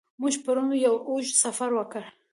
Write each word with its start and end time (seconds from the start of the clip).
موږ 0.21 0.33
پرون 0.43 0.69
یو 0.85 0.95
اوږد 1.09 1.33
سفر 1.43 1.69
وکړ. 1.75 2.03